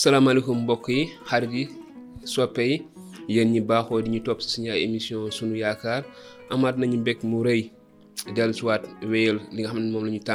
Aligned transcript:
salaamaaleykum 0.00 0.56
mbokk 0.64 0.88
yi 0.96 1.02
xarit 1.28 1.52
yi 1.56 1.62
soppe 2.32 2.62
yi 2.70 2.76
yéen 3.32 3.48
ñi 3.52 3.60
baaxoo 3.68 4.02
di 4.04 4.10
ñu 4.14 4.20
topp 4.26 4.38
si 4.42 4.48
suñu 4.52 4.70
émission 4.86 5.20
sunu 5.36 5.54
yaakaar 5.62 6.02
amaat 6.52 6.74
nañu 6.80 6.96
mbég 7.02 7.18
mu 7.30 7.38
rëy 7.46 7.60
dellusiwaat 8.36 8.82
wéyal 9.10 9.36
li 9.54 9.58
nga 9.62 9.70
xam 9.70 9.80
ne 9.82 9.90
moom 9.92 10.04
la 10.06 10.34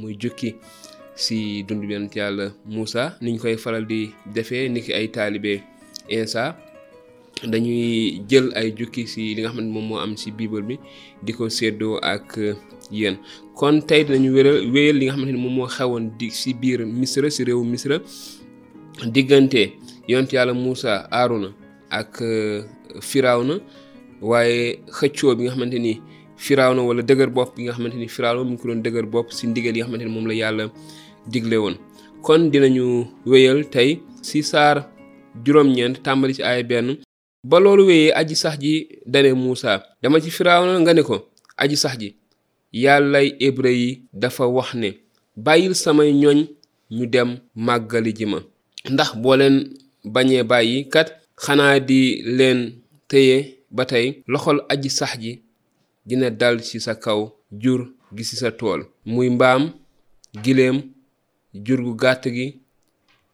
muy 0.00 0.14
jukki 0.22 0.48
si 1.24 1.36
dund 1.68 1.80
bi 1.86 1.92
yonent 1.94 2.14
yàlla 2.18 2.46
Moussa 2.74 3.02
niñ 3.24 3.34
koy 3.42 3.56
faral 3.62 3.84
di 3.90 4.00
defee 4.34 4.64
niki 4.74 4.90
ay 4.98 5.06
taalibe 5.14 5.52
insa 6.16 6.42
dañuy 7.52 7.84
jël 8.28 8.46
ay 8.60 8.68
jukki 8.78 9.02
si 9.12 9.22
li 9.34 9.40
nga 9.42 9.50
xam 9.52 9.60
ne 9.64 9.72
moom 9.74 9.86
moo 9.88 9.98
am 10.04 10.12
si 10.20 10.28
bible 10.38 10.60
bi 10.68 10.74
di 11.24 11.32
ko 11.38 11.44
ak 12.12 12.28
yéen 12.98 13.16
kon 13.58 13.76
tey 13.88 14.02
dinañu 14.06 14.30
wéral 14.36 14.58
wéyal 14.74 14.96
li 14.98 15.04
nga 15.06 15.12
xam 15.14 15.24
ne 15.26 15.36
moom 15.42 15.54
moo 15.56 15.98
di 16.18 16.28
si 16.40 16.50
biir 16.60 16.80
misra 16.98 17.28
si 17.36 17.42
réew 17.48 17.62
misra 17.74 17.96
diggante 19.02 19.72
yont 20.08 20.30
yàlla 20.32 20.52
Moussa 20.54 21.08
Aaruna 21.10 21.48
ak 21.90 22.22
euh, 22.22 22.62
firaaw 23.00 23.42
na 23.44 23.58
waaye 24.20 24.78
xëccoo 24.90 25.34
bi 25.34 25.44
nga 25.44 25.50
xamante 25.52 25.78
ni 25.78 26.00
Firawna 26.36 26.82
wala 26.82 27.02
dëgër 27.02 27.30
bopp 27.30 27.56
bi 27.56 27.62
nga 27.64 27.72
xamante 27.74 27.94
ni 27.96 28.08
Firawna 28.08 28.42
mu 28.42 28.50
ngi 28.52 28.58
ko 28.60 28.66
doon 28.68 28.82
dëgër 28.82 29.06
bopp 29.06 29.32
si 29.32 29.46
ndigal 29.46 29.74
yi 29.76 29.80
nga 29.80 29.86
xamante 29.86 30.04
ni 30.04 30.12
moom 30.14 30.26
la 30.26 30.34
yàlla 30.34 30.64
digle 31.26 31.56
woon 31.56 31.76
kon 32.22 32.50
dinañu 32.52 33.06
wéyal 33.26 33.64
tey 33.70 34.00
si 34.22 34.42
saar 34.42 34.88
juróom 35.44 35.74
tàmbali 36.04 36.34
si 36.34 36.42
ay 36.42 36.62
benn 36.64 36.96
ba 37.50 37.58
loolu 37.60 37.86
wéyee 37.86 38.12
aji 38.14 38.36
sax 38.36 38.58
ji 38.60 38.88
dane 39.06 39.32
Moussa 39.34 39.82
dama 40.02 40.20
ci 40.20 40.30
Firawna 40.30 40.80
nga 40.80 40.94
ne 40.94 41.02
ko 41.02 41.28
aji 41.56 41.76
sax 41.76 41.96
ji 41.98 42.16
yàllay 42.72 43.36
hébreu 43.40 43.72
yi 43.72 44.02
dafa 44.12 44.46
wax 44.46 44.74
ne 44.74 44.88
bàyyil 45.36 45.74
samay 45.74 46.12
ñooñ 46.12 46.38
ñu 46.90 47.06
dem 47.06 47.38
màggali 47.56 48.12
ji 48.12 48.26
ma 48.26 48.38
ndax 48.92 49.08
boo 49.22 49.36
leen 49.40 49.56
bañee 50.14 50.42
bàyyi 50.50 50.76
kat 50.92 51.08
xanaa 51.42 51.76
di 51.88 52.00
leen 52.38 52.60
téye 53.10 53.36
ba 53.76 53.82
tey 53.90 54.06
loxol 54.32 54.58
aji 54.72 54.90
sax 54.98 55.12
ji 55.22 55.32
dina 56.08 56.28
dal 56.40 56.56
ci 56.66 56.76
sa 56.86 56.92
kaw 57.04 57.20
jur 57.62 57.80
gi 58.16 58.24
ci 58.28 58.34
sa 58.40 58.50
tool 58.58 58.80
muy 59.12 59.28
mbaam 59.36 59.62
giléem 60.44 60.76
jur 61.64 61.80
gu 61.86 61.92
gàtt 62.02 62.24
gi 62.36 62.46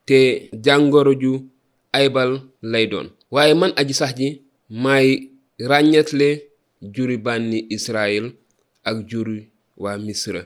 te 0.08 0.18
jàngoro 0.64 1.12
ju 1.22 1.32
aybal 1.98 2.30
lay 2.72 2.86
doon 2.92 3.06
waaye 3.34 3.52
man 3.60 3.72
aji 3.80 3.94
sax 4.00 4.12
ji 4.18 4.28
maay 4.82 5.08
ràññetle 5.68 6.28
juri 6.94 7.16
bànni 7.26 7.58
Israël 7.76 8.26
ak 8.88 8.96
juri 9.10 9.38
waa 9.82 9.96
Misra 10.06 10.42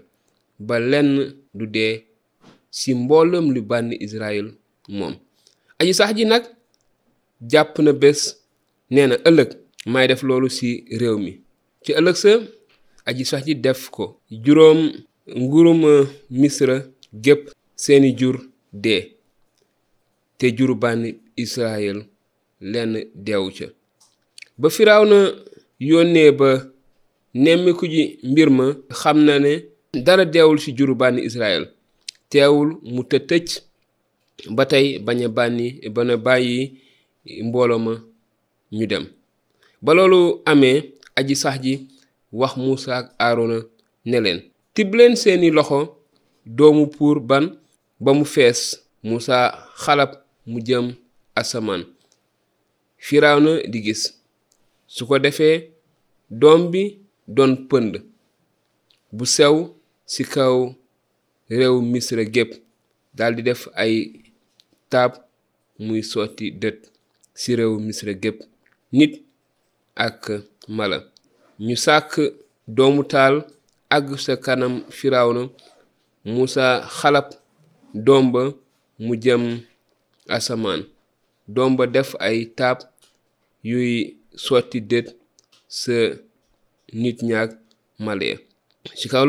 ba 0.67 0.77
lenn 0.91 1.11
du 1.59 1.65
dee 1.75 1.95
ci 2.79 2.91
mbooloom 3.03 3.47
lu 3.55 3.61
bànni 3.71 3.97
Israël 4.07 4.47
moom 4.89 5.15
aji 5.79 5.95
sax 5.95 6.15
ji 6.19 6.25
nag 6.25 6.43
jàpp 7.53 7.79
na 7.79 7.93
bés 7.93 8.21
nee 8.91 9.07
na 9.07 9.17
ëllëg 9.29 9.51
may 9.87 10.07
def 10.09 10.23
loolu 10.23 10.49
ci 10.49 10.85
réew 11.01 11.19
mi 11.19 11.33
ci 11.85 11.93
ëllëg 11.93 12.17
sa 12.17 12.29
aji 13.09 13.25
sax 13.25 13.45
ji 13.47 13.55
def 13.55 13.91
ko 13.91 14.21
juróom 14.31 14.81
nguurum 15.37 15.85
uh, 15.85 16.07
misra 16.31 16.79
gépp 17.13 17.49
seeni 17.77 18.15
jur 18.19 18.37
dee 18.73 19.17
te 20.39 20.47
juru 20.57 20.75
bànni 20.75 21.15
israel 21.37 22.05
lenn 22.61 23.05
deewu 23.15 23.51
ca 23.59 23.67
ba 24.59 24.71
firaaw 24.71 25.05
na 25.05 25.19
yónnee 25.81 26.31
ba 26.33 26.51
nemmiku 27.35 27.87
mbir 28.23 28.51
ma 28.51 28.67
xam 28.91 29.25
na 29.25 29.39
ne 29.39 29.53
dara 29.95 30.25
deewul 30.25 30.59
ci 30.59 30.73
juru 30.77 30.95
bànni 30.95 31.23
israel 31.25 31.65
teewul 32.31 32.69
mu 32.83 33.03
tëtëj 33.03 33.49
ba 34.57 34.63
tey 34.71 34.87
bañ 35.07 35.19
a 35.25 35.29
bànni 35.37 35.67
bàyyi 36.27 36.59
mbooloo 37.47 37.79
ma 37.87 37.93
ñu 38.77 38.85
dem 38.91 39.05
ba 39.85 39.91
loolu 39.97 40.21
amee 40.51 40.79
aji 41.19 41.35
sax 41.43 41.57
ji 41.65 41.73
wax 42.41 42.53
Muusa 42.61 42.93
ak 42.99 43.07
Aarona 43.25 43.59
ne 44.11 44.19
leen 44.25 44.41
tibb 44.75 44.93
leen 44.99 45.15
seeni 45.23 45.49
loxo 45.57 45.79
doomu 46.57 46.83
pour 46.95 47.17
ban 47.31 47.45
ba 48.05 48.11
mu 48.19 48.25
fees 48.35 48.61
Muusa 49.07 49.37
xalab 49.83 50.13
mu 50.51 50.59
jëm 50.67 50.87
asamaan 51.41 51.83
Firawna 53.05 53.53
di 53.73 53.79
gis 53.87 54.03
su 54.95 55.03
ko 55.09 55.15
defee 55.25 55.57
doom 56.41 56.63
bi 56.73 56.83
doon 57.35 57.53
pënd 57.69 57.93
bu 59.17 59.25
sew 59.35 59.57
ci 60.11 60.23
kaw 60.35 60.57
réew 61.57 61.77
Misra 61.93 62.25
gépp 62.35 62.51
daldi 63.17 63.43
def 63.49 63.63
ay 63.83 63.95
tab 64.95 65.13
muy 65.87 66.01
sotti 66.13 66.47
det 66.63 66.75
si 67.41 67.51
rew 67.59 67.73
misra 67.87 68.13
gep 68.23 68.37
nit 68.99 69.13
ak 70.07 70.19
mala 70.77 70.99
ñu 71.67 71.77
sak 71.87 72.09
doomu 72.77 73.03
tal 73.13 73.35
ag 73.97 74.05
sa 74.25 74.33
kanam 74.45 74.75
firawna 74.99 75.43
musa 76.35 76.67
xalab 76.99 77.27
domba 78.07 78.43
mu 79.05 79.13
jëm 79.25 79.43
asaman 80.37 80.81
domba 81.55 81.85
def 81.95 82.11
ay 82.29 82.39
tab 82.59 82.79
yuy 83.71 83.93
sotti 84.45 84.79
det 84.91 85.07
se 85.81 85.97
nit 87.03 87.19
ñak 87.29 87.51
mala 88.05 88.25
ya 88.31 88.37
ci 88.99 89.07
kaw 89.13 89.25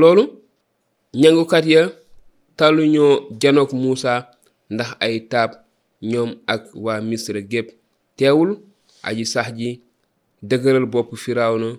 ñangu 1.21 1.43
kat 1.51 1.65
ya 1.73 1.81
ñoo 2.93 3.11
janok 3.41 3.71
musa 3.83 4.13
ndax 4.73 4.89
ay 5.03 5.15
taab 5.29 5.51
ñoom 6.11 6.31
ak 6.53 6.63
waa 6.83 7.01
misra 7.09 7.41
gépp 7.51 7.67
teewul 8.17 8.51
aji 9.07 9.25
sax 9.33 9.47
ji 9.59 9.69
dëgëral 10.49 10.85
bopp 10.93 11.09
firawna 11.23 11.69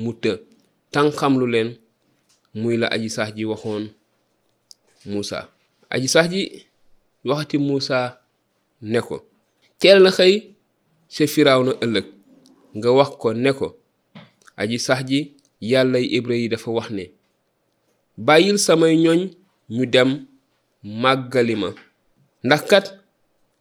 mu 0.00 0.10
të 0.22 0.32
tànqamlu 0.92 1.46
leen 1.54 1.70
muy 2.60 2.74
la 2.80 2.86
aji 2.94 3.08
sax 3.16 3.28
ji 3.36 3.44
waxoon 3.52 3.84
Muusa 5.08 5.38
aji 5.94 6.08
sax 6.14 6.26
ji 6.32 6.42
waxati 7.28 7.56
Muusa 7.66 7.98
ne 8.92 8.98
ko 9.06 9.16
teel 9.80 9.98
na 10.04 10.10
xëy 10.16 10.34
ca 11.14 11.24
firawna 11.34 11.72
ëllëg 11.84 12.06
nga 12.76 12.88
wax 12.98 13.10
ko 13.20 13.28
ne 13.44 13.50
ko 13.58 13.68
aji 14.60 14.76
sax 14.86 15.00
ji 15.10 15.18
yàllay 15.70 16.04
ibra 16.16 16.34
yi 16.40 16.46
dafa 16.52 16.70
wax 16.76 16.88
ne 16.98 17.04
bàyyil 18.26 18.58
samay 18.66 18.94
ñoñ 19.04 19.20
ñu 19.74 19.84
dem 19.92 20.10
màggali 21.02 21.54
ma 21.62 21.68
ndax 22.44 22.60
kat 22.70 22.86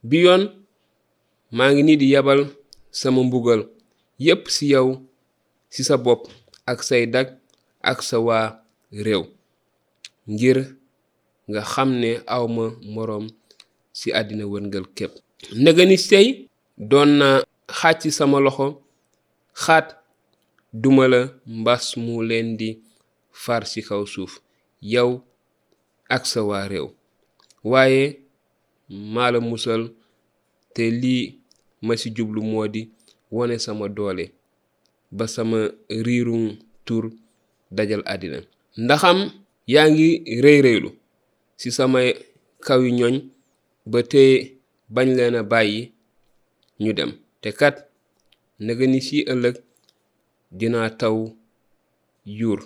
bi 0.07 0.17
yoon 0.25 0.43
maa 1.55 1.71
ngi 1.71 1.81
nii 1.85 1.97
di 2.01 2.07
yebal 2.13 2.41
sama 2.99 3.19
mbugal 3.27 3.61
yépp 4.23 4.43
ci 4.53 4.63
yow 4.73 4.87
ci 5.73 5.81
sa 5.87 5.95
bopp 6.03 6.21
ak 6.71 6.79
say 6.87 7.03
dag 7.13 7.27
ak 7.89 7.99
sa 8.07 8.17
waa 8.27 8.47
réew 9.05 9.23
ngir 10.33 10.57
nga 11.49 11.61
xam 11.71 11.89
ne 12.01 12.09
awma 12.35 12.65
moroom 12.93 13.25
ci 13.97 14.07
àddina 14.19 14.45
wërngal 14.51 14.85
képp 14.97 15.13
ndega 15.61 15.83
ni 15.87 15.97
doon 16.89 17.09
naa 17.19 17.43
xàcc 17.77 18.01
sama 18.17 18.37
loxo 18.45 18.67
xaat 19.63 19.87
duma 20.81 21.05
la 21.11 21.21
mbas 21.59 21.85
mu 22.03 22.15
leen 22.29 22.49
di 22.59 22.69
far 23.43 23.63
ci 23.71 23.79
kaw 23.87 24.03
suuf 24.11 24.33
yow 24.93 25.09
ak 26.15 26.23
sa 26.31 26.39
waa 26.49 26.65
réew 26.71 26.87
waaye 27.71 28.05
maa 28.89 29.31
la 29.31 29.39
musal 29.39 29.89
te 30.73 30.91
lii 30.91 31.25
ma 31.85 31.93
ci 31.99 32.09
jublu 32.15 32.41
moo 32.43 32.67
di 32.67 32.81
wone 33.31 33.59
sama 33.59 33.89
doole 33.89 34.31
ba 35.11 35.27
sama 35.27 35.69
riirum 36.03 36.57
tur 36.85 37.11
dajal 37.75 38.03
àddina 38.13 38.39
ndaxam 38.83 39.19
yaa 39.73 39.87
ngi 39.91 40.09
rëy 40.45 40.59
rëylu 40.65 40.89
ci 41.59 41.67
samay 41.77 42.07
kaw 42.65 42.81
ñoñ 42.97 43.15
ba 43.91 43.99
tey 44.11 44.31
bañ 44.95 45.09
leen 45.17 45.35
a 45.35 45.43
bàyyi 45.51 45.81
ñu 46.83 46.91
dem 46.97 47.11
te 47.41 47.49
kat 47.59 47.75
naga 48.65 48.85
ni 48.91 48.99
ci 49.07 49.17
ëllëg 49.33 49.55
dinaa 50.57 50.89
taw 51.01 51.17
yuur 52.39 52.59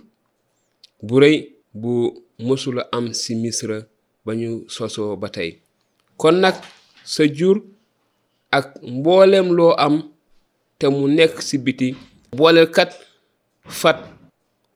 bu 1.05 1.15
rëy 1.23 1.37
bu 1.81 1.91
mësula 2.45 2.81
am 2.95 3.05
ci 3.19 3.31
misra 3.41 3.77
ba 4.25 4.31
ñu 4.39 4.49
sosoo 4.75 5.13
ba 5.21 5.29
tey 5.35 5.51
kon 6.19 6.35
nag 6.41 6.57
sa 7.05 7.23
jur 7.37 7.57
ak 8.57 8.67
mboolem 8.97 9.47
loo 9.57 9.73
am 9.85 9.95
te 10.79 10.85
mu 10.93 11.03
nekk 11.17 11.35
si 11.47 11.57
biti 11.65 11.89
kat 12.75 12.91
fat 13.79 13.99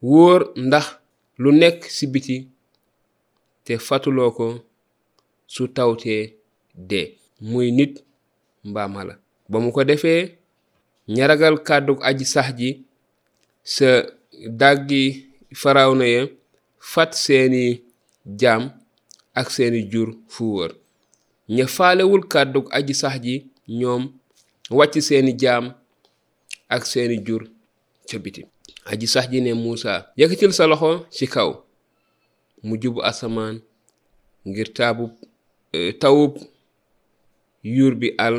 wóor 0.09 0.41
ndax 0.67 0.85
lu 1.41 1.49
nekk 1.61 1.79
si 1.97 2.05
biti 2.13 2.37
te 3.65 3.73
fatuloo 3.85 4.31
ko 4.37 4.47
su 5.53 5.63
tawtee 5.75 6.23
dee 6.89 7.05
muy 7.49 7.67
nit 7.77 7.93
mbaama 8.69 9.01
la 9.07 9.13
ba 9.49 9.57
mu 9.63 9.69
ko 9.75 9.81
defee 9.89 10.19
ñaragal 11.15 11.55
kàddug 11.67 11.99
aji 12.09 12.25
sax 12.33 12.47
ji 12.57 12.69
sa 13.73 13.89
dàggi 14.59 15.03
ya 16.13 16.23
fat 16.91 17.11
seeni 17.23 17.63
jam 18.39 18.61
ak 19.39 19.47
seeni 19.55 19.79
jur 19.91 20.09
fu 20.33 20.43
wër 20.55 20.71
ña 21.55 21.67
faalewul 21.75 22.23
kàddu 22.33 22.59
aji 22.77 22.93
sax 23.01 23.15
ji 23.25 23.33
ñoom 23.79 24.03
wàcc 24.77 24.95
seeni 25.07 25.31
jaam 25.41 25.65
ak 26.75 26.83
seeni 26.91 27.15
jur 27.25 27.43
ca 28.11 28.17
bitim 28.23 28.45
aji 28.89 29.05
sax 29.13 29.25
ji 29.31 29.39
ne 29.45 29.51
Muusa 29.61 29.93
yëkkatil 30.19 30.53
sa 30.57 30.63
loxo 30.71 30.91
ci 31.15 31.25
kaw 31.33 31.49
mu 32.65 32.73
jubu 32.81 32.99
asamaan 33.09 33.55
ngir 34.49 34.69
taabub 34.77 35.11
eh, 35.77 35.91
tawub 36.01 36.33
yuur 37.75 37.93
bi 38.01 38.07
àll 38.25 38.37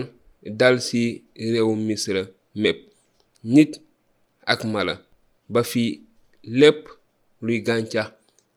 dal 0.60 0.76
ci 0.86 1.02
réewum 1.52 1.80
misira 1.88 2.22
mépp 2.62 2.78
nit 3.54 3.72
ak 4.52 4.60
mala 4.72 4.94
ba 5.52 5.60
fi 5.70 5.84
lépp 6.60 6.82
luy 7.44 7.58
gàncax 7.66 8.08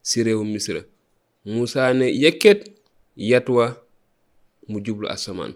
ci 0.07 0.17
réewum 0.25 0.47
misira 0.55 0.79
Muusa 1.49 1.81
ne 1.99 2.05
yëkkat 2.23 2.59
yat 3.29 3.47
mu 4.71 4.77
jublu 4.85 5.05
asamaan 5.15 5.51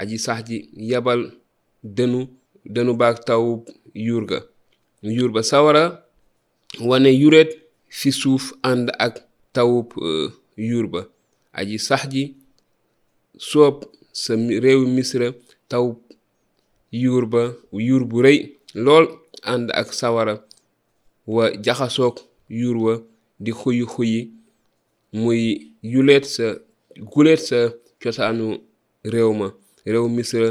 aji 0.00 0.16
sax 0.24 0.40
ji 0.48 0.56
yabal 0.90 1.20
dënu 1.96 2.20
dënu 2.74 2.92
baag 3.00 3.16
taw 3.28 3.42
yuur 4.06 4.24
ga 4.30 4.38
yuur 5.16 5.30
ba 5.34 5.40
sawara 5.50 5.84
wane 6.88 7.10
yuret 7.20 7.50
fi 7.98 8.08
suuf 8.20 8.44
ànd 8.70 8.86
ak 9.06 9.14
tawub 9.54 9.88
euh, 10.08 10.28
yuur 10.68 10.86
ba 10.92 11.00
aji 11.58 11.76
sax 11.88 12.02
ji 12.12 12.22
soob 13.48 13.76
sa 14.22 14.32
réew 14.64 14.82
misra 14.94 15.28
taw 15.70 15.86
yuur 17.02 17.24
ba 17.32 17.42
yuur 17.86 18.04
bu 18.10 18.16
rëy 18.24 18.38
lool 18.84 19.06
ànd 19.52 19.66
ak 19.80 19.88
sawara 20.00 20.34
wa 21.34 21.44
jaxasoog 21.64 22.16
yuur 22.60 22.76
wa 22.84 22.94
di 23.44 23.50
xuyi 23.60 23.82
xuyi 23.92 24.20
muy 25.20 25.40
yuleet 25.92 26.24
sa 26.34 26.46
guleet 27.12 27.40
sa 27.48 27.60
cosaanu 28.04 28.46
réew 29.12 29.32
ma 29.40 29.46
réew 29.86 30.08
misra 30.16 30.48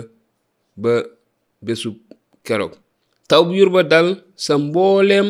ba 0.81 0.91
bésub 1.61 1.95
keroog 2.45 2.73
tawub 3.27 3.49
yurba 3.59 3.83
dal 3.83 4.07
sa 4.35 4.53
mbooleem 4.57 5.27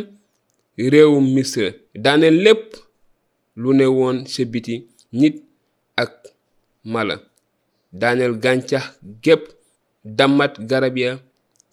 réewum 0.78 1.26
misra 1.36 1.68
daniel 1.96 2.38
lépp 2.46 2.66
lu 3.62 3.70
ne 3.78 3.86
woon 3.98 4.18
sa 4.34 4.44
biti 4.52 4.76
nit 5.20 5.36
ak 5.96 6.14
mala 6.92 7.16
daaneel 8.00 8.34
gàncax 8.44 8.86
gépp 9.24 9.44
dammat 10.18 10.54
garab 10.70 10.98
ya 10.98 11.10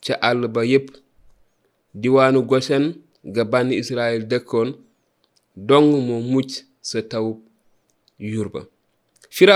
ca 0.05 0.13
àll 0.29 0.41
ba 0.55 0.65
yépp 0.73 0.89
diwaanu 1.95 2.41
gosen 2.49 2.85
ga 3.25 3.43
banni 3.45 3.75
israel 3.83 4.23
dëkkoon 4.31 4.71
dong 5.69 5.89
moo 6.07 6.21
mucc 6.33 6.51
sa 6.89 6.99
tawub 7.03 7.39
yurba 8.19 8.61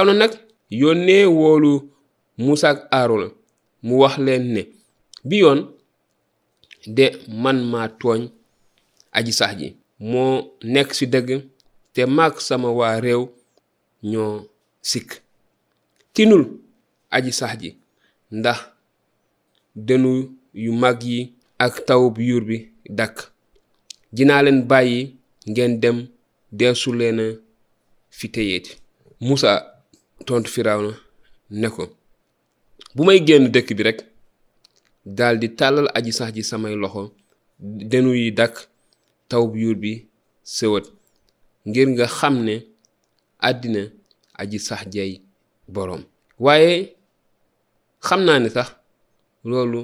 na 0.06 0.14
nag 0.20 0.34
yónnee 0.70 1.24
woolu 1.26 1.90
Musa 2.38 2.70
ak 2.90 3.08
mu 3.82 3.94
wax 4.00 4.14
leen 4.26 4.44
ne 4.54 4.62
bi 5.28 5.36
yoon 5.42 5.60
de 6.96 7.06
man 7.42 7.58
maa 7.70 7.88
tooñ 8.00 8.22
aji 9.16 9.32
sax 9.38 9.52
ji 9.60 9.66
moo 10.10 10.34
nekk 10.72 10.90
ci 10.96 11.04
dëgg 11.12 11.28
te 11.94 12.02
mag 12.16 12.34
sama 12.46 12.68
waa 12.78 12.96
réew 13.04 13.24
ñoo 14.10 14.34
sikk 14.90 15.10
tinul 16.14 16.44
aji 17.16 17.30
sax 17.38 17.52
ji 17.60 17.70
ndax 18.38 18.58
dënu 19.86 20.12
yu 20.64 20.72
mag 20.82 20.98
yi 21.08 21.18
ak 21.64 21.74
tawub 21.86 22.14
yuur 22.28 22.44
bi 22.48 22.56
dakk 22.98 23.16
dinaa 24.14 24.42
leen 24.44 24.60
bàyyi 24.70 25.00
ngeen 25.50 25.74
dem 25.82 25.98
deesu 26.56 26.90
leen 26.98 27.18
fi 28.16 28.26
téyeeti 28.34 28.72
Musa 29.26 29.52
tontu 30.24 30.50
Firawna 30.50 30.94
ne 31.50 31.68
ko 31.74 31.84
bu 32.94 33.02
may 33.06 33.18
génn 33.26 33.44
dëkk 33.54 33.68
bi 33.76 33.82
rek 33.88 33.98
daal 35.16 35.36
tàllal 35.58 35.88
aji 35.96 36.12
sax 36.18 36.30
ji 36.36 36.42
samay 36.50 36.74
loxo 36.82 37.02
denu 37.90 38.10
yi 38.20 38.28
dakk 38.38 38.56
taw 39.30 39.44
yuur 39.60 39.76
bi 39.82 39.92
sëwët 40.56 40.86
ngir 41.68 41.86
nga 41.94 42.06
xam 42.18 42.34
ne 42.46 42.56
àddina 43.48 43.82
aji 44.40 44.58
sax 44.68 44.82
jey 44.94 45.12
boroom 45.74 46.02
waaye 46.44 46.74
xam 48.06 48.20
naa 48.26 48.38
ne 48.42 48.48
sax 48.56 48.68
loolu 49.50 49.80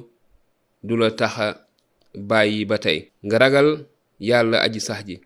du 0.86 0.94
la 1.00 1.08
taxa 1.18 1.46
bàyyi 2.28 2.64
ba 2.70 2.76
tey 2.84 2.98
nga 3.26 3.36
ragal 3.42 3.68
yàlla 4.28 4.56
aji 4.66 4.80
sax 4.88 5.00
ji 5.08 5.16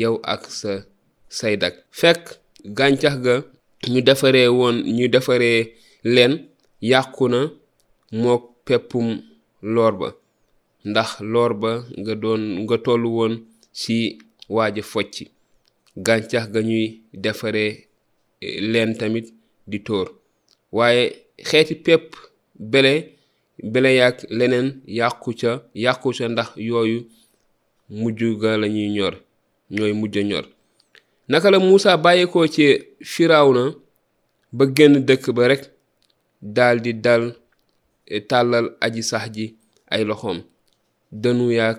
yow 0.00 0.14
ak 0.32 0.42
sa 0.58 0.72
say 1.38 1.54
dakk 1.62 1.74
fekk 2.00 2.22
gàncax 2.76 3.16
ga 3.26 3.34
ñu 3.88 4.00
defaree 4.06 4.44
woon 4.58 4.76
ñu 4.96 5.04
defaree 5.14 5.58
leen 6.14 6.32
yàqu 6.90 7.24
na 7.32 7.40
mook 8.22 8.42
peppum 8.66 9.08
loor 9.74 9.92
ba 10.00 10.08
ndax 10.90 11.10
loor 11.32 11.52
ba 11.62 11.70
nga 12.00 12.14
doon 12.22 12.42
nga 12.62 12.76
toll 12.84 13.02
woon 13.16 13.34
ci 13.78 13.96
waaja 14.54 14.82
focc 14.92 15.14
gàncax 16.06 16.44
ga 16.54 16.60
ñuy 16.68 16.84
defaree 17.24 17.72
e, 18.40 18.46
leen 18.72 18.90
tamit 18.98 19.26
di 19.70 19.78
tóor 19.86 20.08
waaye 20.76 21.02
xeeti 21.48 21.74
pepp 21.84 22.06
bele 22.72 22.92
bele 23.72 23.90
yaag 24.00 24.16
leneen 24.38 24.68
yàqu 24.98 25.30
ca 25.40 25.50
yàqu 25.84 26.08
ca 26.16 26.24
ndax 26.32 26.48
yooyu 26.68 26.98
mujj 27.96 28.20
ga 28.40 28.50
lañuy 28.62 28.88
ñor 28.96 29.14
ñooy 29.74 29.92
mujj 30.00 30.18
ñor 30.30 30.44
naka 31.32 31.48
la 31.50 31.58
musa 31.66 31.90
bàyyeekoo 32.04 32.46
ci 32.54 32.64
Firawna 33.12 33.62
ba 34.56 34.64
génn 34.76 34.94
dëkk 35.08 35.24
ba 35.36 35.42
rek 35.50 35.62
di 36.84 36.92
dal 37.04 37.24
e, 38.06 38.20
tàllal 38.30 38.66
aji 38.84 39.02
sax 39.10 39.24
ji 39.34 39.44
ay 39.94 40.02
loxoom 40.08 40.38
danu 41.22 41.44
yaag 41.58 41.78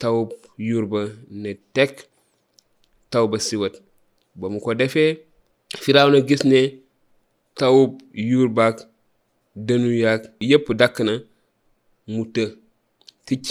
tawub 0.00 0.28
yuur 0.68 0.86
ba 0.92 1.00
ne 1.42 1.50
tekk 1.74 1.94
taw 3.12 3.24
ba 3.30 3.38
siwat 3.46 3.74
ba 4.38 4.46
mu 4.52 4.58
ko 4.64 4.70
defee 4.80 5.12
Firawna 5.82 6.18
gis 6.28 6.42
ne 6.52 6.60
tawub 7.58 7.92
yuur 8.28 8.48
baag 8.56 8.76
dënu 9.66 9.90
yaag 10.04 10.22
yépp 10.50 10.66
dakk 10.80 10.96
na 11.06 11.14
mu 12.12 12.22
të 12.34 12.44
ticc 13.26 13.46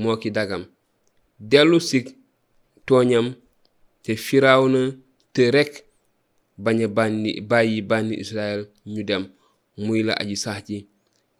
moo 0.00 0.16
ki 0.22 0.30
dagam 0.36 0.62
dellu 1.50 1.78
si 1.90 1.98
tooñam 2.88 3.26
te 4.06 4.40
na 4.40 4.92
te 5.32 5.50
rek 5.50 5.72
bañ 6.64 6.76
a 6.84 6.88
bànni 6.96 7.32
bàyyi 7.50 7.78
bànni 7.90 8.14
Israël 8.24 8.62
ñu 8.94 9.02
dem 9.08 9.22
muy 9.84 10.00
la 10.06 10.12
aji 10.20 10.36
sax 10.44 10.60
ci 10.66 10.76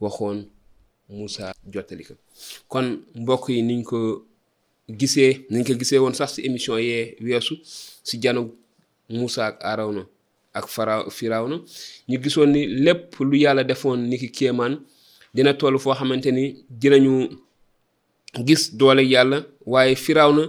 waxoon 0.03 0.39
Moussa 1.15 1.46
jottali 1.73 2.05
ko 2.08 2.15
kon 2.73 2.87
mbokk 3.20 3.44
yi 3.55 3.61
niñ 3.69 3.81
ko 3.91 3.99
gisee 4.99 5.32
niñ 5.53 5.63
ko 5.67 5.73
gisee 5.81 5.99
woon 6.03 6.15
sax 6.19 6.31
ci 6.35 6.41
émission 6.49 6.77
yee 6.87 7.03
weesu 7.27 7.55
ci 8.06 8.15
janu 8.23 8.43
Moussa 9.17 9.44
ak 9.49 9.56
Arawna 9.70 10.03
ak 10.58 10.65
faraw 10.75 11.44
na 11.51 11.56
ñu 12.08 12.17
gisoon 12.25 12.46
ni 12.53 12.61
lépp 12.85 13.05
lu 13.31 13.37
yàlla 13.44 13.65
defoon 13.70 13.96
ni 14.11 14.17
ki 14.19 14.29
dina 15.35 15.53
toll 15.55 15.79
foo 15.82 15.94
xamante 15.99 16.29
ni 16.32 16.44
dinañu 16.81 17.15
gis 18.46 18.63
doole 18.79 19.01
yàlla 19.13 19.39
waaye 19.73 19.94
firawna 19.96 20.43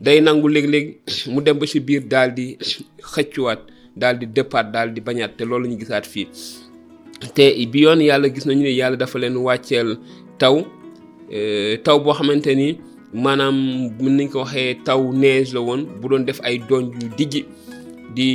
day 0.00 0.20
nangu 0.24 0.48
léeg-léeg 0.48 0.86
mu 1.32 1.38
dem 1.44 1.56
ba 1.60 1.66
ci 1.70 1.78
biir 1.86 2.02
daal 2.12 2.30
di 2.36 2.46
xëccuwaat 3.10 3.60
daal 4.00 4.16
di 4.20 4.26
dëppaat 4.36 4.66
daal 4.74 4.88
di 4.94 5.00
bañaat 5.06 5.32
te 5.36 5.42
loolu 5.48 5.62
la 5.68 5.70
ñu 5.70 5.76
gisaat 5.80 6.06
fii 6.12 6.26
te 7.36 7.44
bi 7.72 7.78
yoon 7.84 8.00
yàlla 8.08 8.28
gis 8.34 8.46
nañu 8.48 8.62
ne 8.66 8.72
yàlla 8.80 8.96
dafa 9.00 9.16
leen 9.22 9.36
wàcceel 9.46 9.88
taw 10.40 10.56
e, 11.38 11.78
taw 11.84 11.98
boo 12.04 12.14
xamante 12.18 12.50
ni 12.60 12.68
maanaam 13.22 13.56
mën 14.02 14.14
nañ 14.18 14.26
ko 14.32 14.38
waxee 14.42 14.70
taw 14.86 15.00
neige 15.20 15.52
la 15.54 15.60
woon 15.66 15.82
bu 16.00 16.06
doon 16.10 16.24
def 16.28 16.40
ay 16.48 16.56
doon 16.68 16.84
yu 17.00 17.08
dijji 17.18 17.40
di 18.16 18.28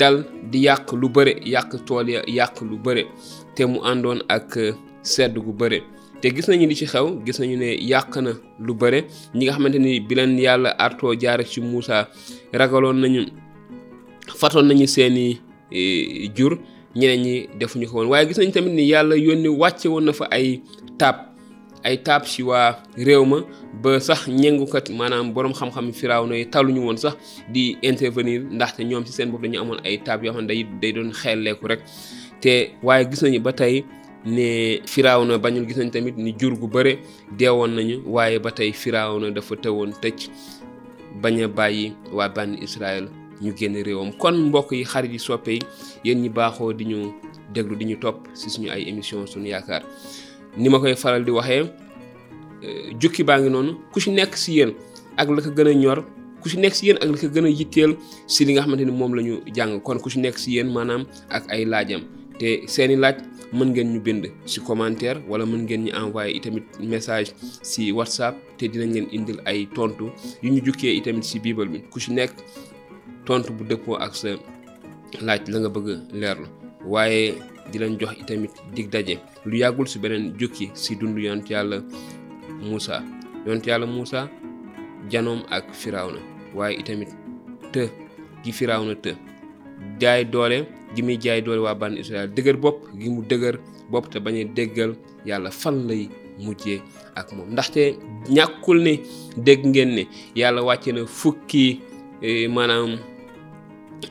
dal 0.00 0.16
di 0.50 0.58
yàq 0.66 0.84
lu 1.00 1.06
bëre 1.14 1.32
yàq 1.54 1.70
tool 1.86 2.06
yàq 2.38 2.54
lu 2.68 2.76
bëre 2.84 3.04
te 3.54 3.62
mu 3.70 3.78
àndoon 3.90 4.20
ak 4.36 4.48
sedd 5.12 5.34
gu 5.44 5.52
bëre 5.60 5.80
te 6.22 6.28
gis 6.36 6.46
nañu 6.50 6.66
li 6.70 6.76
ci 6.80 6.86
xew 6.92 7.06
gis 7.26 7.38
nañu 7.40 7.56
ne 7.62 7.70
yàq 7.90 8.08
na 8.24 8.32
lu 8.66 8.74
bare 8.80 9.00
ñi 9.36 9.44
nga 9.44 9.52
xamante 9.54 9.78
ni 9.78 10.00
bi 10.00 10.14
leen 10.14 10.38
yàlla 10.38 10.70
artoo 10.78 11.14
jaare 11.20 11.44
ci 11.44 11.60
Moussa 11.60 11.98
ragaloon 12.52 12.96
nañu 13.00 13.20
fatoon 14.40 14.64
nañu 14.66 14.86
seeni 14.86 15.40
e, 15.72 15.80
jur 16.36 16.52
ñeneen 16.98 17.22
ñi 17.24 17.34
defuñu 17.60 17.86
ko 17.88 17.96
woon 18.00 18.08
waaye 18.10 18.28
gis 18.28 18.38
nañ 18.38 18.50
tamit 18.52 18.72
ni 18.74 18.82
yàlla 18.92 19.16
yónni 19.16 19.48
wàcce 19.48 19.88
woon 19.88 20.04
na 20.04 20.12
fa 20.12 20.26
ay 20.30 20.60
taab 20.98 21.16
ay 21.84 21.96
taab 22.06 22.24
ci 22.26 22.42
waa 22.42 22.76
réew 22.96 23.24
ma 23.24 23.38
ba 23.82 23.98
sax 24.00 24.28
ñengukat 24.28 24.88
maanaam 24.90 25.32
borom 25.32 25.52
xam-xam 25.54 25.90
firaaw 25.92 26.26
na 26.26 26.34
taluñu 26.52 26.84
woon 26.84 26.96
sax 26.98 27.16
di 27.52 27.76
intervenir 27.82 28.40
ndaxte 28.52 28.80
ñoom 28.84 29.04
ci 29.06 29.12
seen 29.12 29.30
bopp 29.30 29.42
dañu 29.42 29.60
amoon 29.60 29.78
ay 29.86 29.96
taab 30.04 30.24
yoo 30.24 30.34
xam 30.34 30.42
ne 30.42 30.48
day 30.48 30.62
day 30.82 30.92
doon 30.92 31.12
xelleeku 31.12 31.66
rek 31.66 31.80
te 32.42 32.52
waaye 32.82 33.08
gis 33.10 33.22
nañu 33.22 33.40
ba 33.40 33.52
tey 33.52 33.84
ne 34.26 34.80
firawna 34.86 35.38
bañul 35.38 35.64
gis 35.66 35.76
nañ 35.78 35.90
tamit 35.90 36.16
ni 36.16 36.34
jur 36.38 36.54
gu 36.58 36.66
bare 36.68 36.98
deewoon 37.38 37.68
nañu 37.72 38.02
waaye 38.06 38.38
ba 38.38 38.50
tey 38.52 38.74
na 38.92 39.30
dafa 39.30 39.56
tewoon 39.56 39.92
tëj 40.02 40.28
bañ 41.22 41.42
a 41.44 41.48
bàyyi 41.48 41.92
waa 42.12 42.28
bànn 42.28 42.58
Israël 42.62 43.08
ñu 43.40 43.52
génn 43.56 43.74
réewam 43.82 44.12
kon 44.18 44.32
mbokk 44.48 44.72
yi 44.72 44.84
xarit 44.84 45.12
yi 45.12 45.18
soppee 45.18 45.54
yi 45.54 45.60
yéen 46.04 46.20
ñi 46.20 46.28
baaxoo 46.28 46.72
di 46.72 46.84
ñu 46.84 47.12
déglu 47.54 47.76
di 47.76 47.84
ñu 47.86 47.96
topp 47.98 48.28
ci 48.34 48.50
suñu 48.50 48.68
ay 48.70 48.88
émission 48.88 49.26
suñu 49.26 49.48
yaakaar 49.48 49.82
ni 50.56 50.68
ma 50.68 50.78
koy 50.78 50.94
faral 50.96 51.24
di 51.24 51.30
waxee 51.30 51.62
euh, 52.62 52.92
jukki 53.00 53.24
baa 53.24 53.38
ngi 53.40 53.48
noonu 53.50 53.74
ku 53.90 54.00
ci 54.00 54.10
nekk 54.10 54.36
ci 54.36 54.52
yéen 54.52 54.74
ak 55.16 55.28
la 55.30 55.40
ko 55.42 55.48
gën 55.50 55.66
a 55.68 55.72
ñor 55.74 56.04
ku 56.42 56.48
ci 56.48 56.58
nekk 56.58 56.74
ci 56.74 56.86
yéen 56.86 56.98
ak 57.00 57.08
la 57.08 57.16
ko 57.16 57.26
gën 57.28 57.44
a 57.44 57.48
yitteel 57.48 57.96
ci 58.26 58.44
li 58.44 58.52
nga 58.52 58.62
xamante 58.62 58.84
ni 58.84 58.92
moom 58.92 59.14
la 59.14 59.22
ñu 59.22 59.40
jàng 59.54 59.80
kon 59.80 59.98
ku 59.98 60.10
ci 60.10 60.18
nekk 60.20 60.36
ci 60.38 60.52
yéen 60.52 60.68
maanaam 60.70 61.06
ak 61.30 61.44
ay 61.48 61.64
laajam 61.64 62.19
te 62.40 62.48
seeni 62.72 62.94
laaj 63.04 63.16
mën 63.58 63.68
ngeen 63.72 63.88
ñu 63.92 64.00
bind 64.06 64.24
ci 64.50 64.58
commentaire 64.68 65.18
wala 65.30 65.44
mën 65.50 65.60
ngeen 65.64 65.82
ñu 65.86 65.90
envoyer 66.00 66.32
itamit 66.38 66.66
message 66.92 67.28
si 67.70 67.80
whatsapp 67.98 68.34
te 68.58 68.64
dinañ 68.72 68.90
leen 68.96 69.06
indil 69.16 69.38
ay 69.50 69.60
tontu 69.76 70.06
yu 70.42 70.48
ñu 70.54 70.60
jukkee 70.66 70.92
itamit 71.00 71.24
ci 71.30 71.38
bible 71.44 71.66
bi 71.72 71.78
ku 71.92 71.98
ci 72.04 72.10
nekk 72.18 72.32
tontu 73.26 73.50
bu 73.56 73.62
dëppoo 73.70 73.96
ak 74.04 74.12
sa 74.22 74.28
laaj 75.26 75.42
la 75.52 75.56
nga 75.60 75.70
bëgg 75.74 75.88
leerlu 76.20 76.46
waaye 76.92 77.22
di 77.70 77.76
leen 77.82 77.94
jox 78.00 78.12
itamit 78.22 78.52
dig 78.74 78.88
daje 78.94 79.14
lu 79.48 79.56
yàggul 79.62 79.86
ci 79.86 79.98
beneen 80.02 80.24
jukki 80.40 80.66
ci 80.82 80.96
dund 80.98 81.18
yont 81.18 81.46
yàlla 81.52 81.76
muusa 82.66 82.94
yont 83.46 83.64
yàlla 83.68 83.86
muusa 83.86 84.20
janoom 85.12 85.40
ak 85.56 85.64
firawna 85.80 86.20
waaye 86.56 86.74
itamit 86.80 87.10
te 87.72 87.82
gi 88.42 88.52
firawna 88.52 88.94
te 88.96 89.10
jaay 90.00 90.24
doole 90.32 90.79
gi 90.94 91.02
muy 91.02 91.18
jaay 91.20 91.40
doole 91.42 91.60
waa 91.62 91.74
ban 91.74 91.94
israel 91.96 92.28
dëgër 92.34 92.56
bopp 92.60 92.84
gi 92.98 93.08
mu 93.10 93.22
dëgër 93.28 93.56
bopp 93.90 94.06
te 94.10 94.18
bañ 94.20 94.34
a 94.40 94.44
déggal 94.56 94.92
yàlla 95.28 95.50
fan 95.50 95.86
lay 95.88 96.08
mujjee 96.38 96.80
ak 97.14 97.32
moom 97.36 97.50
ndaxte 97.52 97.94
ñàkkul 98.28 98.82
ne 98.82 98.92
dégg 99.36 99.64
ngeen 99.66 99.90
ne 99.94 100.04
yàlla 100.34 100.62
wàcce 100.62 100.92
na 100.92 101.06
fukki 101.06 101.80
eh, 102.22 102.48
maanaam 102.50 102.98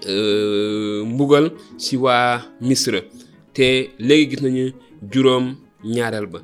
eh, 0.08 1.04
mbugal 1.06 1.52
si 1.78 1.98
waa 1.98 2.42
misra 2.62 3.02
te 3.54 3.92
léegi 4.00 4.30
gis 4.30 4.42
nañu 4.42 4.66
juróom 5.12 5.56
ñaareel 5.84 6.28
ba 6.28 6.40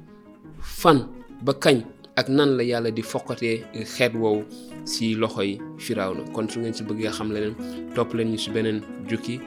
fan 0.62 1.08
ba 1.44 1.54
kañ 1.54 1.82
ak 2.15 2.30
nan 2.30 2.56
la 2.58 2.63
yàlla 2.63 2.92
di 2.92 3.01
fokkatee 3.01 3.63
xeet 3.96 4.13
woowu 4.15 4.44
si 4.86 5.15
loxoy 5.15 5.58
firawna 5.77 6.24
kon 6.34 6.48
su 6.50 6.60
ngeen 6.60 6.74
si 6.74 6.84
bëggee 6.84 7.12
xam 7.12 7.32
leneen 7.32 7.56
topp 7.96 8.13
leen 8.13 8.32
ñu 8.32 8.38
si 8.38 8.50
beneen 8.51 8.82
jukki 9.10 9.39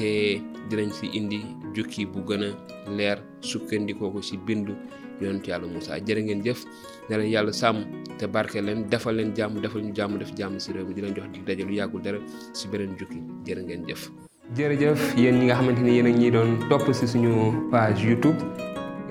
te 0.00 0.40
dinañ 0.70 0.88
ci 0.96 1.10
indi 1.12 1.40
jukki 1.76 2.06
bu 2.08 2.22
gëna 2.24 2.48
leer 2.96 3.18
sukkandikoo 3.44 4.08
ko 4.14 4.22
si 4.24 4.38
bindu 4.46 4.72
yonent 5.20 5.44
yalla 5.46 5.68
musa 5.68 6.00
jere 6.06 6.22
ngeen 6.24 6.40
jëf 6.42 6.64
ne 7.10 7.18
leen 7.18 7.28
yàlla 7.34 7.52
sàmm 7.52 7.84
te 8.16 8.24
barke 8.26 8.62
leen 8.64 8.86
defal 8.88 9.14
leen 9.16 9.34
jamm 9.36 9.60
defal 9.60 9.82
ñu 9.82 9.92
jamm 9.94 10.16
def 10.18 10.32
jamm 10.34 10.56
Jeff. 10.56 10.72
réew 10.72 10.86
mi 10.88 10.94
di 10.94 11.02
leen 11.02 11.14
jox 11.14 11.28
di 11.36 11.42
daje 11.42 11.64
lu 11.68 12.00
dara 12.00 12.18
ci 12.56 12.68
benen 12.68 12.96
jukki 12.98 13.20
jere 13.44 13.60
ngeen 13.60 13.84
jëf. 13.88 14.08
jëf 14.56 15.20
yeen 15.20 15.38
ñi 15.38 15.44
nga 15.46 15.54
xamanteni 15.60 15.92
yeen 15.92 16.06
yéen 16.20 16.32
doon 16.32 16.50
top 16.70 16.90
ci 16.94 17.06
suñu 17.06 17.68
page 17.70 18.00
youtube 18.02 18.40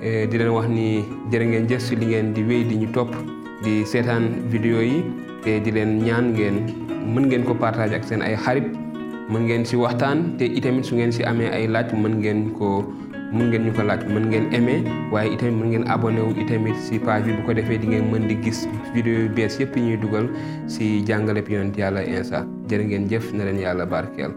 eh, 0.02 0.26
di 0.26 0.38
leen 0.38 0.48
wax 0.50 0.66
ni 0.68 1.04
jere 1.30 1.46
ngeen 1.46 1.68
jëf 1.68 1.86
ci 1.86 1.94
li 1.94 2.06
ngeen 2.06 2.32
di 2.34 2.42
wéy 2.42 2.64
di 2.64 2.74
ñu 2.74 2.90
top 2.92 3.14
di 3.62 3.84
seetaan 3.86 4.50
vidéo 4.50 4.80
yi 4.82 5.04
te 5.44 5.60
di 5.60 5.70
leen 5.70 6.02
ñaan 6.02 6.34
ngeen 6.34 6.56
mën 7.14 7.24
ngeen 7.28 7.44
ko 7.44 7.54
partager 7.54 7.94
ak 7.94 8.04
seen 8.08 8.22
ay 8.22 8.34
xarit 8.34 8.89
mën 9.30 9.44
ngeen 9.46 9.62
si 9.70 9.78
waxtaan 9.78 10.22
te 10.38 10.46
itamit 10.60 10.82
su 10.86 10.96
ngeen 10.98 11.12
si 11.16 11.22
amee 11.30 11.48
ay 11.56 11.64
laaj 11.74 11.92
mën 12.02 12.14
ngeen 12.22 12.40
ko 12.58 12.70
mën 13.30 13.54
ngeen 13.54 13.66
ñu 13.66 13.72
ko 13.78 13.82
laaj 13.90 14.02
mën 14.14 14.26
ngeen 14.30 14.46
aimé 14.58 14.76
waaye 15.14 15.30
itamit 15.38 15.54
mën 15.60 15.68
ngeen 15.72 15.86
abonné 15.94 16.18
wu 16.26 16.32
itamit 16.44 16.74
si 16.86 16.98
page 17.06 17.30
bi 17.30 17.36
bu 17.38 17.42
ko 17.48 17.58
defee 17.58 17.78
di 17.82 17.92
ngeen 17.94 18.08
mën 18.12 18.24
di 18.30 18.34
gis 18.46 18.66
vidéo 18.94 19.20
yu 19.20 19.28
bees 19.36 19.54
yëpp 19.62 19.76
yi 19.78 19.82
ñuy 19.94 19.98
dugal 20.04 20.26
si 20.76 20.88
jàngaleb 21.10 21.46
yonent 21.54 21.78
yàlla 21.82 22.02
insa 22.14 22.40
jërë 22.70 22.88
ngeen 22.90 23.06
jëf 23.12 23.30
na 23.36 23.46
leen 23.48 23.62
yàlla 23.66 23.86
barkeel 23.94 24.34